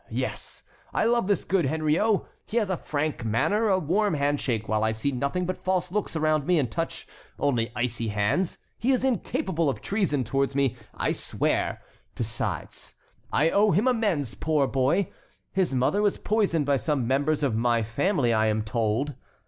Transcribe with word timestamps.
Yes, 0.09 0.63
I 0.95 1.05
love 1.05 1.27
this 1.27 1.45
good 1.45 1.65
Henriot. 1.65 2.21
He 2.47 2.57
has 2.57 2.71
a 2.71 2.77
frank 2.77 3.23
manner, 3.23 3.67
a 3.67 3.77
warm 3.77 4.15
handshake, 4.15 4.67
while 4.67 4.83
I 4.83 4.93
see 4.93 5.11
nothing 5.11 5.45
but 5.45 5.63
false 5.63 5.91
looks 5.91 6.15
around 6.15 6.47
me, 6.47 6.57
and 6.57 6.71
touch, 6.71 7.05
only 7.37 7.71
icy 7.75 8.07
hands. 8.07 8.57
He 8.79 8.89
is 8.91 9.03
incapable 9.03 9.69
of 9.69 9.79
treason 9.79 10.23
towards 10.23 10.55
me, 10.55 10.75
I 10.95 11.11
swear. 11.11 11.83
Besides, 12.15 12.95
I 13.31 13.51
owe 13.51 13.69
him 13.69 13.87
amends, 13.87 14.33
poor 14.33 14.65
boy! 14.65 15.11
His 15.51 15.75
mother 15.75 16.01
was 16.01 16.17
poisoned 16.17 16.65
by 16.65 16.77
some 16.77 17.05
members 17.05 17.43
of 17.43 17.55
my 17.55 17.83
family, 17.83 18.33
I 18.33 18.47
am 18.47 18.63
told. 18.63 19.13